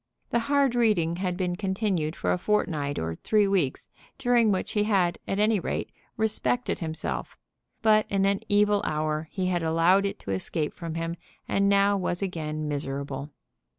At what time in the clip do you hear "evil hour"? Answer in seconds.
8.49-9.27